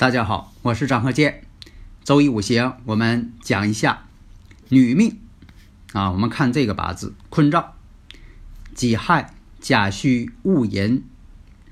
[0.00, 1.42] 大家好，我是张鹤剑。
[2.04, 4.06] 周易五行，我们讲一下
[4.70, 5.18] 女命
[5.92, 6.10] 啊。
[6.10, 7.74] 我们看这个八字：坤兆、
[8.74, 11.04] 己亥、甲戌、戊寅、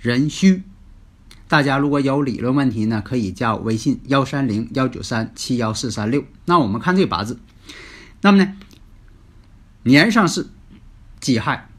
[0.02, 0.62] 壬戌。
[1.48, 6.22] 大家如果有理论问题呢，可以加我微信：幺三零幺九三七幺四三六。
[6.44, 7.40] 那我们看这个八字，
[8.20, 8.54] 那么呢，
[9.84, 10.50] 年上是
[11.18, 11.70] 己亥，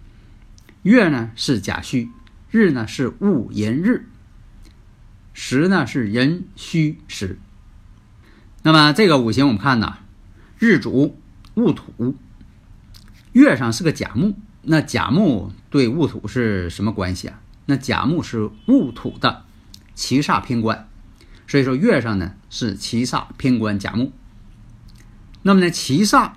[0.81, 2.09] 月呢是甲戌，
[2.49, 4.07] 日呢是戊寅日。
[5.41, 7.39] 时呢是壬戌时，
[8.61, 9.99] 那么这个五行我们看呢，
[10.57, 11.17] 日主
[11.53, 12.13] 戊土，
[13.31, 17.39] 月上是个甲木，那甲木对戊土是什么关系啊？
[17.67, 19.45] 那甲木是戊土的
[19.95, 20.89] 七煞偏官，
[21.47, 24.11] 所以说月上呢是七煞偏官甲木。
[25.43, 26.33] 那么呢，七煞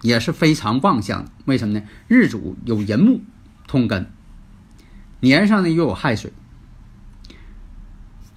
[0.00, 1.84] 也是非常旺相的，为什么呢？
[2.08, 3.20] 日主有寅木
[3.66, 4.10] 通根，
[5.20, 6.32] 年上呢又有亥水。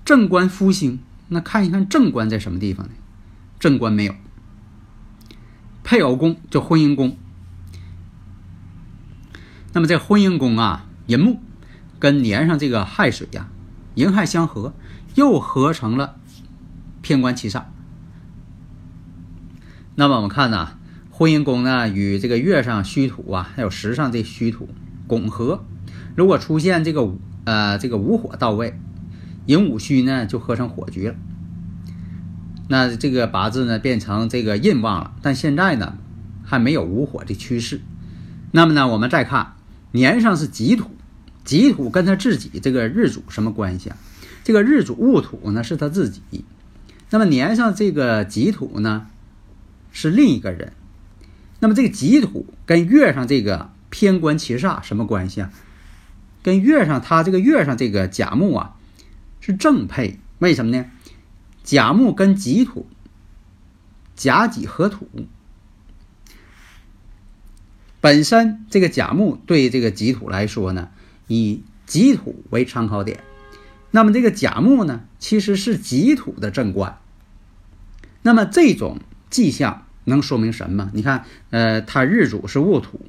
[0.07, 2.94] 正官夫星，那看一看正官在什么地方呢？
[3.59, 4.16] 正官没有，
[5.84, 7.18] 配偶宫就婚姻宫。
[9.73, 11.41] 那么这婚姻宫啊，寅木
[12.00, 13.50] 跟年上这个亥水呀，
[13.95, 14.73] 寅亥相合，
[15.16, 16.16] 又合成了
[17.01, 17.63] 偏官七煞。
[19.95, 20.78] 那么我们看呢，
[21.12, 24.69] 婚姻宫呢与这个月上虚土啊，还有时上这虚土
[25.06, 25.66] 拱合，
[26.16, 27.13] 如果出现这个
[27.44, 28.79] 呃这个午火到位。
[29.47, 31.16] 寅午戌呢，就合成火局了。
[32.68, 35.13] 那这个八字呢，变成这个印旺了。
[35.22, 35.97] 但现在呢，
[36.44, 37.80] 还没有午火的趋势。
[38.52, 39.53] 那么呢，我们再看
[39.94, 40.91] 年上是己土，
[41.46, 43.97] 己土跟他自己这个日主什么关系啊？
[44.44, 46.22] 这个日主戊土呢，是他自己。
[47.09, 49.07] 那么年上这个己土呢，
[49.94, 50.74] 是另一个人。
[51.62, 55.52] 那么这个己土跟月上这个偏官七煞什么关系啊？
[56.44, 58.74] 跟月上他这个月上这个甲木啊。
[59.47, 60.88] 是正配，为什么呢？
[61.63, 62.85] 甲木跟己土，
[64.13, 65.08] 甲己合土，
[68.02, 70.90] 本身这个甲木对这个己土来说呢，
[71.28, 73.24] 以己土为参考点。
[73.92, 76.98] 那么这个甲木呢，其实是己土的正官。
[78.24, 79.00] 那么这种
[79.30, 80.92] 迹象能说明什么？
[80.94, 83.00] 你看，呃，它日主是戊土，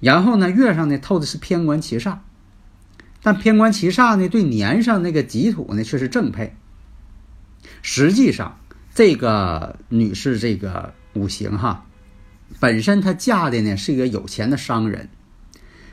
[0.00, 2.18] 然后呢，月上呢透的是偏官七煞。
[3.22, 6.54] 但偏官七煞呢，对年上那个己土呢却是正配。
[7.82, 8.60] 实际上，
[8.94, 11.86] 这个女士这个五行哈，
[12.60, 15.08] 本身她嫁的呢是一个有钱的商人，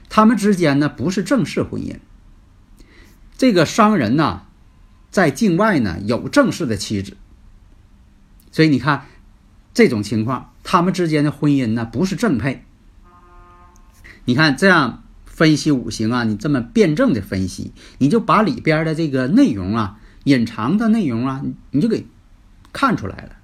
[0.10, 1.98] 他们之间呢不是正式婚姻。
[3.38, 4.44] 这个商人呢，
[5.10, 7.18] 在境外呢有正式的妻子，
[8.52, 9.06] 所以你看
[9.74, 12.64] 这种情况，他们之间的婚姻呢不是正配。
[14.25, 15.00] 你看这样。
[15.33, 21.41] 分析五行啊，你这么辩证的分析，你就把里边的这个内容啊，隐藏的内容啊，
[21.71, 22.06] 你就给
[22.71, 23.35] 看出来了。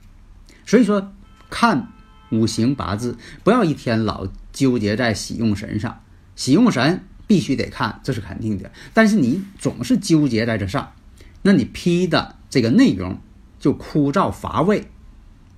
[0.68, 1.12] 所以说，
[1.50, 1.92] 看
[2.30, 6.00] 五行八字，不要一天老纠结在喜用神上。
[6.36, 8.72] 喜用神必须得看，这是肯定的。
[8.94, 10.94] 但是你总是纠结在这上，
[11.42, 13.20] 那你批的这个内容
[13.60, 14.92] 就枯燥乏味，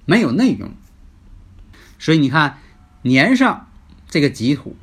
[0.06, 0.72] 没有内容。
[2.00, 2.60] 所以你看
[3.02, 3.68] 年上
[4.10, 4.78] 这个己土。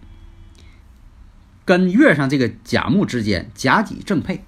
[1.69, 4.43] 跟月上这个甲木之间，甲己正配，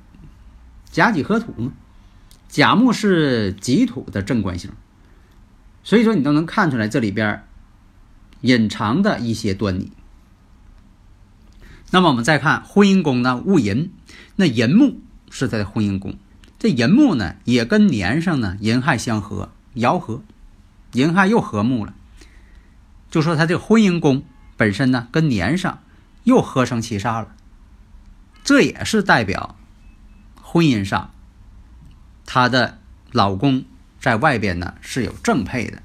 [0.90, 1.74] 甲己合土嘛。
[2.48, 4.70] 甲木是己土的正官星，
[5.84, 7.44] 所以说你都能看出来这里边
[8.40, 9.92] 隐藏的一些端倪。
[11.90, 13.90] 那么我们再看婚姻宫呢，戊寅，
[14.36, 16.16] 那寅木是在婚姻宫，
[16.58, 20.22] 这寅木呢也跟年上呢寅亥相合，爻合，
[20.92, 21.92] 寅亥又合木了，
[23.10, 24.22] 就说他这个婚姻宫
[24.56, 25.80] 本身呢跟年上。
[26.24, 27.28] 又合成七煞了，
[28.44, 29.56] 这也是代表
[30.40, 31.12] 婚姻上，
[32.26, 32.78] 她的
[33.12, 33.64] 老公
[34.00, 35.82] 在外边呢是有正配的。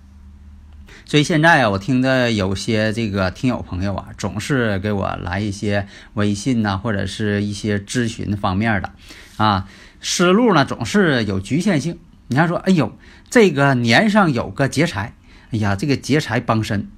[1.06, 8.92] 所以现在啊，我听的有些这个听友朋友啊，总是给我来一些微信呐，或者是一些咨询方面的
[9.38, 9.68] 啊，
[10.02, 12.00] 思路呢总是有局限性。
[12.28, 12.98] 你看说，哎呦，
[13.30, 15.14] 这个年上有个劫财，
[15.52, 16.90] 哎呀，这个劫财帮身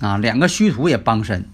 [0.00, 1.48] 啊，两个虚土也帮身。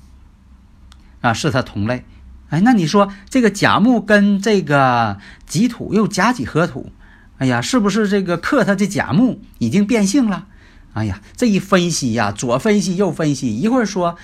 [1.21, 2.05] 啊，是它同类，
[2.49, 6.91] 哎，那你说这个甲木跟这个己土又甲己合土，
[7.39, 10.47] 哎呀，是不是这个克它的甲木已经变性了？
[10.95, 14.17] 哎呀，这一分析呀，左分析右分析，一会儿说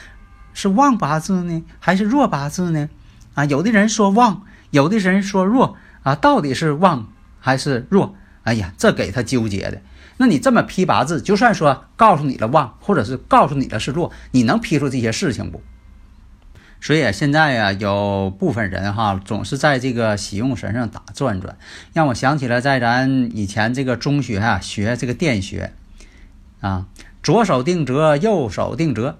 [0.53, 2.89] 是旺八字呢，还是弱八字呢？
[3.35, 8.17] 啊，有的人说旺，有的人说弱，啊，到底是旺还是弱？
[8.43, 9.83] 哎呀，这给他纠结的。
[10.17, 15.61] 那你这么批八字，就算说告诉你了旺，或者是告诉你了是弱，你能批出这些事情不？
[16.87, 21.57] 所以现在呀，有部分人哈，总是在这个喜用神上打转转，
[21.93, 25.73] 让我想起了在咱以前这个中学啊学这个电学，
[26.61, 26.87] 啊，
[27.25, 29.19] 左手定则，右手定则。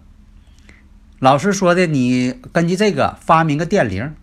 [1.19, 4.15] 老师说的，你根据这个发明个电铃，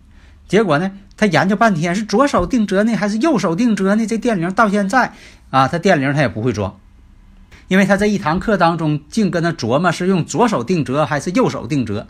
[0.48, 4.06] 结果呢，他研究半天是左手定则呢，还是右手定则呢？
[4.06, 5.12] 这电铃到现在
[5.50, 6.80] 啊，他电铃他也不会装，
[7.68, 12.06] 因为他这一堂课当中净跟他琢磨是用左手定则还是右手定则。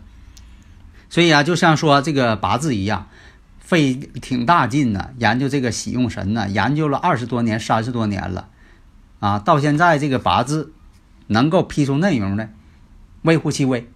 [1.09, 3.09] 所以啊，就像说这个八字一样，
[3.61, 8.49] 费挺大劲呢，研究这个喜用神呢，研究了二十多年、三十多年了，
[9.21, 10.73] 啊，到现在这个八字
[11.29, 12.51] 能够批出内容的，
[13.23, 13.89] 微乎其微。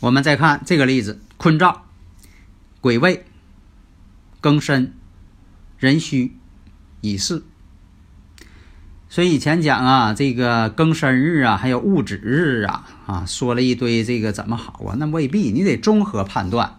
[0.00, 1.82] 我们再看这个例子：坤兆、
[2.80, 3.26] 癸未、
[4.40, 4.94] 庚申、
[5.78, 6.36] 壬戌、
[7.00, 7.42] 乙巳。
[9.08, 14.94] 所以以前讲啊，这个庚申日啊，还有戊子日啊，啊，说了一堆这个怎么好啊？
[14.96, 16.76] 那未必，你得综合判断。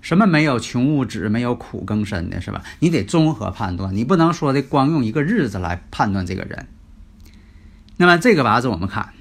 [0.00, 2.64] 什么没有穷物质，没有苦更深的是吧？
[2.80, 6.66] 你得综合判断，你不能说的光用一个日子来判断这个人。
[7.96, 9.14] 那么这个八字我们看，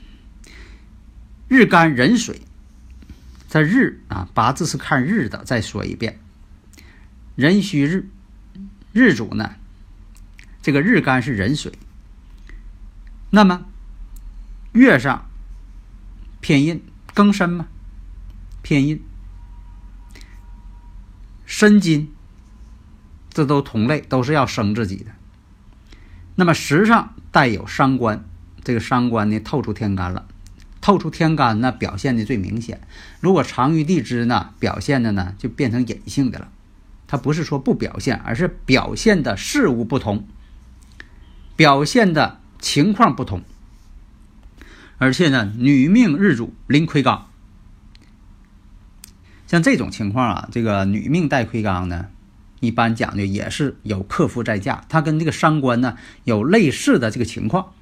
[1.48, 2.42] 日干壬水，
[3.48, 5.44] 这日啊，八字是看日的。
[5.44, 6.20] 再说一遍，
[7.36, 8.10] 壬戌日，
[8.92, 9.52] 日主呢？
[10.64, 11.74] 这个日干是壬水，
[13.30, 13.66] 那么
[14.72, 15.28] 月上
[16.46, 16.84] 偏印
[17.16, 17.66] 庚申嘛，
[18.62, 19.02] 偏印
[21.44, 22.14] 申金，
[23.32, 25.06] 这都同类，都是要生自己的。
[26.36, 28.24] 那么时上带有伤官，
[28.64, 30.28] 这个伤官呢透出天干了，
[30.82, 32.80] 透出天干呢表现的最明显。
[33.20, 36.52] 如果藏于地支呢，表现的呢就变成隐性的了。
[37.08, 40.28] 它不是说不表现，而是表现的事物不同。
[41.56, 43.42] 表现的情况不同，
[44.98, 47.24] 而且呢，女命日主临魁罡，
[49.48, 52.08] 像这种情况啊，这个女命带魁罡呢，
[52.62, 57.74] 一般讲究也是有克夫在嫁，它跟这个伤官呢有类似的这个情况。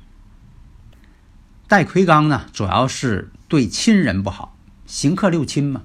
[1.67, 5.83] 带魁罡呢，主要是对亲人不好，刑克六亲嘛。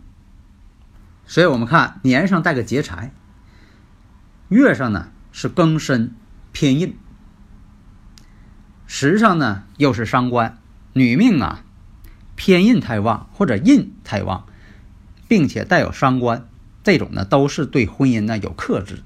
[1.27, 3.13] 所以我们看年上带个劫财，
[4.49, 6.15] 月上呢是庚申
[6.53, 6.97] 偏印。
[8.87, 10.59] 时上呢又是伤官，
[10.93, 11.65] 女命啊
[12.37, 14.47] 偏印太旺或者印太旺，
[15.29, 16.49] 并且带有伤官，
[16.83, 19.03] 这种呢都是对婚姻呢有克制。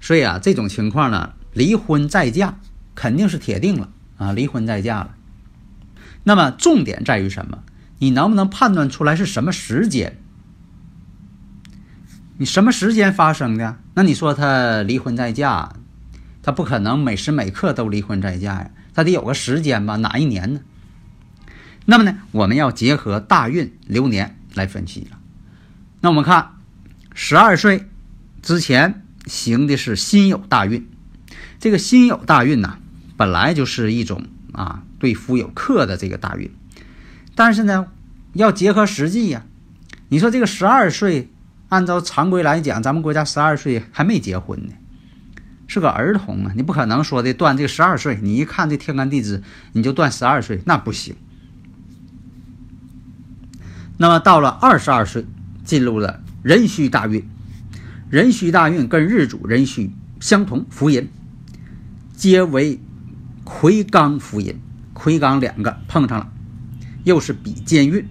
[0.00, 2.58] 所以啊这种情况呢离婚再嫁
[2.94, 5.14] 肯定是铁定了啊离婚再嫁了。
[6.24, 7.62] 那么重点在于什么？
[7.98, 10.18] 你能不能判断出来是什么时间？
[12.36, 13.76] 你什么时间发生的？
[13.94, 15.72] 那你说他离婚再嫁？
[16.40, 19.94] 他不可能每时每刻都离婚再嫁呀，他得有个时间吧？
[19.94, 20.60] 哪一年呢？
[21.84, 25.20] 那么呢，我们要结合大运流年来分析了。
[26.00, 26.56] 那我们看
[27.14, 27.88] 十二岁
[28.42, 30.84] 之前行的是辛酉大运，
[31.60, 32.78] 这个辛酉大运呢，
[33.16, 36.50] 本来就是一种啊对夫有克的这个大运，
[37.36, 37.86] 但是呢，
[38.32, 39.44] 要结合实际呀。
[40.08, 41.30] 你说这个十二岁，
[41.68, 44.72] 按照常规来讲，咱们国家十二岁还没结婚呢，
[45.68, 48.18] 是个儿童啊，你不可能说的断这个十二岁。
[48.20, 51.14] 你一看这天干地支，你就断十二岁，那不行。
[53.98, 55.26] 那么到了二十二岁，
[55.64, 57.28] 进入了壬戌大运，
[58.10, 61.08] 壬戌大运跟日主壬戌相同，福银，
[62.16, 62.80] 皆为
[63.44, 64.58] 魁罡福银，
[64.94, 66.32] 魁罡两个碰上了，
[67.04, 68.08] 又是比肩运。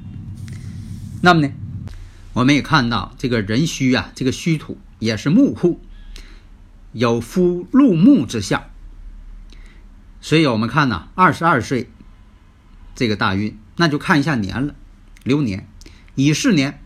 [1.21, 1.51] 那么呢？
[2.33, 5.79] 我们也看到这个壬戌啊，这个戌土也是木户，
[6.97, 8.63] 有夫入木之象。
[10.19, 11.89] 所以我们看呢，二十二岁
[12.95, 14.73] 这个大运，那就看一下年了，
[15.23, 15.67] 流年
[16.15, 16.81] 乙巳年。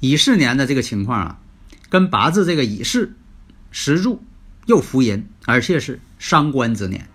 [0.00, 1.40] 乙巳年的这个情况啊，
[1.88, 3.14] 跟八字这个乙巳
[3.72, 4.24] 时柱
[4.66, 7.08] 又福银，而且是伤官之年，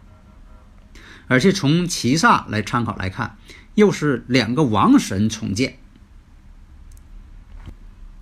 [1.27, 3.37] 而且从七煞来参考来看，
[3.75, 5.77] 又是两个王神重建。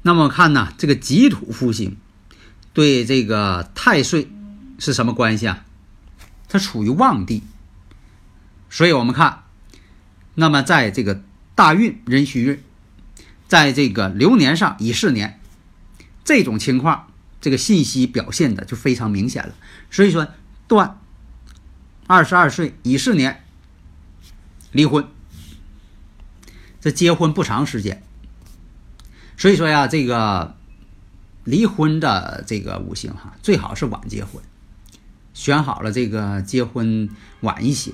[0.04, 1.98] 那么看呢，这个己土复兴
[2.74, 4.30] 对这个太岁
[4.80, 5.66] 是什么关系啊？
[6.48, 7.44] 它处于旺地，
[8.70, 9.44] 所以我们看，
[10.36, 11.22] 那么在这个
[11.56, 12.62] 大运壬戌运，
[13.48, 15.40] 在这个流年上乙巳年，
[16.24, 17.08] 这种情况，
[17.40, 19.56] 这个信息表现的就非常明显了。
[19.90, 20.28] 所以说，
[20.68, 21.00] 断
[22.08, 23.44] 二十二岁乙巳年
[24.72, 25.08] 离婚，
[26.80, 28.04] 这结婚不长时间。
[29.38, 30.56] 所以说呀，这个
[31.44, 34.42] 离婚的这个五行哈，最好是晚结婚，
[35.34, 37.10] 选好了这个结婚
[37.42, 37.92] 晚一些。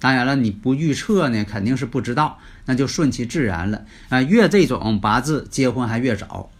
[0.00, 4.20] 当然了，你不预测呢，肯定是不知道，那就顺其自然了啊。
[4.20, 6.50] 越这种八字结婚还越早，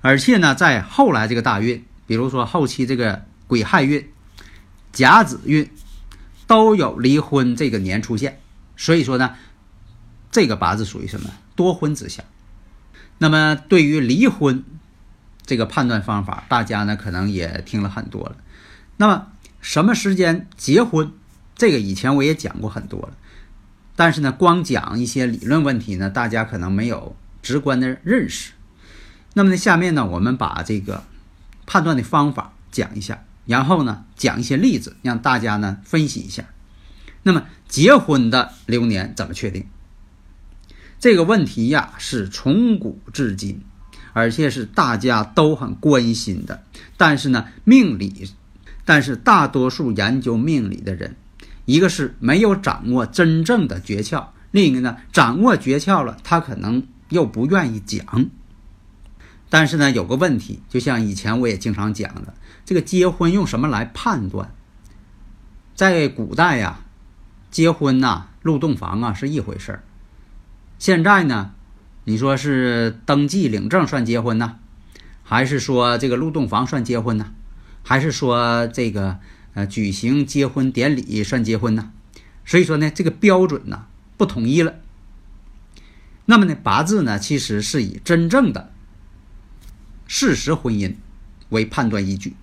[0.00, 4.08] 而且呢，在后来这个大运，比如说后期这个癸亥运、
[4.92, 5.70] 甲子运，
[6.46, 8.40] 都有离婚这个年出现。
[8.76, 9.34] 所以说呢，
[10.30, 12.24] 这个八字属于什么多婚之相。
[13.18, 14.64] 那么，对于离婚
[15.44, 18.36] 这个判断方法，大家呢可能也听了很多了。
[18.96, 19.28] 那么，
[19.60, 21.12] 什么时间结婚？
[21.56, 23.14] 这个以前我也讲过很多了。
[23.94, 28.52] 但是呢，光讲一些理论问题呢，大家可能没有直观的认识。
[29.34, 31.04] 那么呢，下面呢，我们把这个
[31.66, 36.44] 判断的方法讲一下，然后呢，讲一些例子，让大家呢分析一下。
[37.22, 39.66] 那么，结婚的流年怎么确定？
[40.98, 43.62] 这个问题呀，是从古至今，
[44.12, 46.62] 而且是大家都很关心的。
[46.96, 48.30] 但是呢，命理，
[48.84, 51.16] 但是大多数研究命理的人，
[51.64, 58.30] 一个是没有掌握真正的诀窍，另一个呢，掌握诀窍了，他可能又不愿意讲。
[59.48, 64.50] 但是呢，有个问题，就像以前我也经常讲的，这个结婚用什么来判断？
[65.74, 66.80] 在古代呀，
[67.50, 69.84] 结婚呐，入洞房啊，是一回事儿。
[70.78, 71.52] 现在呢，
[72.04, 74.56] 你说是登记领证算结婚呢，
[75.22, 77.32] 还是说这个入洞房算结婚呢，
[77.82, 79.18] 还是说这个
[79.54, 81.92] 呃举行结婚典礼算结婚呢？
[82.44, 84.74] 所以说呢，这个标准呢不统一了。
[86.26, 88.72] 那么呢，八字呢其实是以真正的
[90.06, 90.96] 事实婚姻
[91.50, 92.34] 为判断依据。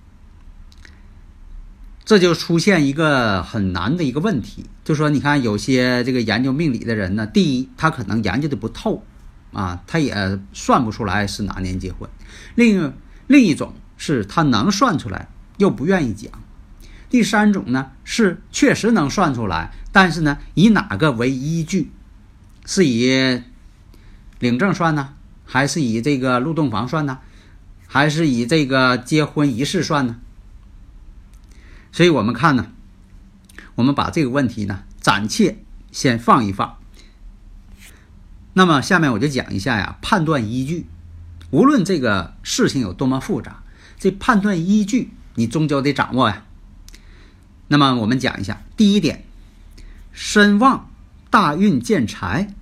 [2.05, 9.05] 这就出现一个很难的一个问题，就说你看有些这个研究命理的人呢，第一他可能研究的不透，
[9.51, 12.09] 啊，他也算不出来是哪年结婚；
[12.55, 12.93] 另
[13.27, 15.27] 另一种是他能算出来
[15.57, 16.31] 又不愿意讲；
[17.09, 21.91] 第三种呢是确实能算出来，但是呢以哪个为依据？
[22.65, 23.41] 是以
[24.39, 25.15] 领证算呢，
[25.45, 27.19] 还是以这个入洞房算呢，
[27.87, 30.17] 还是以这个结婚仪式算呢？
[31.91, 32.67] 所以我们看呢，
[33.73, 35.57] 我们把这个问题呢暂且
[35.91, 36.78] 先放一放。
[38.53, 40.87] 那么下面我就讲一下呀，判断依据。
[41.51, 43.63] 无论这个事情有多么复杂，
[43.97, 46.45] 这判断依据你终究得掌握呀。
[47.67, 49.25] 那么我们讲一下，第一点，
[50.11, 50.89] 身旺
[51.29, 52.53] 大运见财，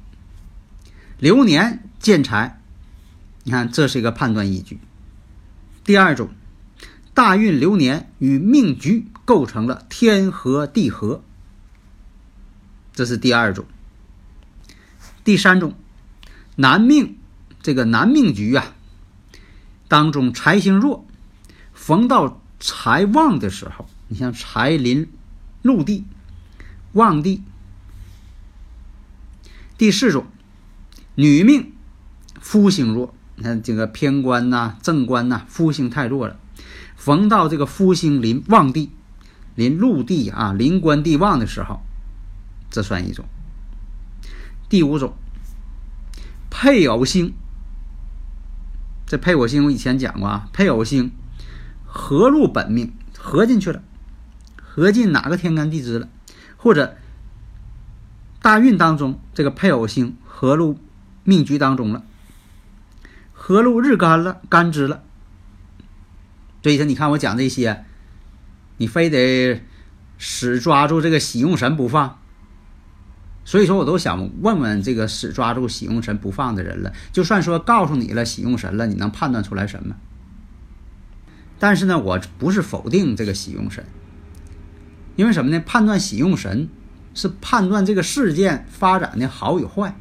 [1.18, 2.62] 流年见财，
[3.44, 4.80] 你看这是一个判断依据。
[5.84, 6.30] 第二种。
[7.14, 11.24] 大运流年与命局构成了天合地合，
[12.94, 13.66] 这是第二种。
[15.28, 15.74] 第三种，
[16.56, 17.18] 男命
[17.62, 18.74] 这个男命局啊
[19.90, 21.06] 当中财星弱，
[21.74, 25.12] 逢到财旺的时候，你像财临
[25.62, 26.06] 陆地
[26.94, 27.44] 旺地。
[29.78, 30.28] 第四种，
[31.16, 31.74] 女命
[32.40, 36.40] 夫星弱，你看这个偏官呐、正官呐，夫星太弱了。
[36.96, 38.92] 逢到这个夫星临旺地、
[39.56, 41.82] 临禄地啊、临官地旺的时候，
[42.72, 43.26] 这算一种。
[44.70, 45.14] 第五种，
[46.50, 47.34] 配偶星。
[49.06, 51.12] 这配偶星我以前讲过啊，配偶星
[51.86, 53.82] 合入本命，合进去了，
[54.62, 56.10] 合进哪个天干地支了，
[56.58, 56.98] 或者
[58.42, 60.78] 大运当中这个配偶星合入
[61.24, 62.04] 命局当中了，
[63.32, 65.04] 合入日干了，干支了。
[66.62, 67.86] 所以说，你看我讲这些，
[68.76, 69.64] 你非得
[70.20, 72.20] 死抓住这个喜用神不放。
[73.48, 76.92] 所以说我都想问问这个死抓住喜用神不放的人了。
[77.14, 79.96] 就算说告诉你了喜用神了，你能判断出来什么？
[81.58, 83.86] 但是呢，我不是否定这个喜用神，
[85.16, 85.62] 因为什么呢？
[85.66, 86.68] 判断喜用神
[87.14, 89.96] 是判断这个事件发展的好与坏，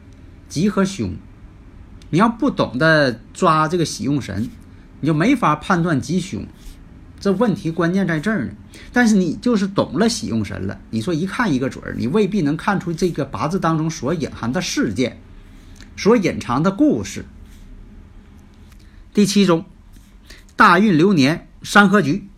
[0.49, 1.15] 吉和凶。
[2.11, 4.51] 你要不懂得抓这个喜用神，
[5.01, 6.45] 你就没法判断吉凶。
[7.19, 8.53] 这问题关键在这儿呢，
[8.93, 15.21] 但是你就是懂了喜用神了，你说一看一个准儿，你未必能看出这个八字当中所隐含的事件，
[15.97, 17.25] 所隐藏的故事。
[19.15, 19.65] 第七种，
[20.57, 22.29] 大运流年三合局，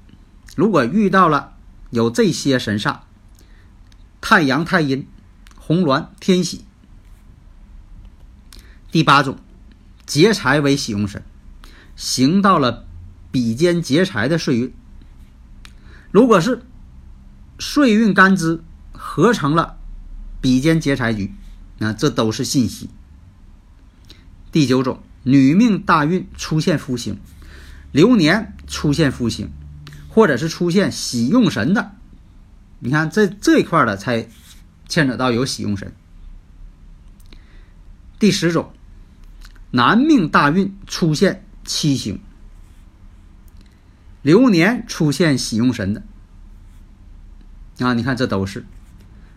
[0.55, 1.55] 如果遇到了
[1.91, 3.01] 有这些神煞，
[4.21, 5.07] 太阳、太阴、
[5.57, 6.65] 红鸾、天喜。
[8.91, 9.37] 第八种，
[10.07, 11.23] 劫财为喜用神，
[11.97, 12.88] 行到了。
[13.31, 14.73] 比肩劫财的岁运，
[16.11, 16.63] 如果是
[17.59, 19.77] 岁运干支合成了
[20.41, 21.33] 比肩劫财局，
[21.79, 22.89] 那这都是信息。
[24.51, 27.19] 第九种，女命大运出现夫星，
[27.93, 29.51] 流年出现夫星，
[30.09, 31.93] 或者是出现喜用神的，
[32.79, 34.29] 你看这这一块的才
[34.89, 35.93] 牵扯到有喜用神。
[38.19, 38.73] 第十种，
[39.71, 42.19] 男命大运出现七星。
[44.29, 46.03] 流年出现喜用神的
[47.79, 48.67] 啊，你看这都是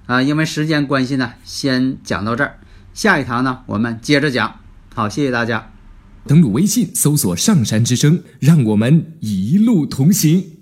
[0.06, 2.60] 啊，因为时间关系呢，先讲到这儿，
[2.94, 4.60] 下一堂呢我们接着讲。
[4.94, 5.72] 好，谢谢大家。
[6.28, 10.58] 登录微信搜索“上山之声”，让我们一路同行。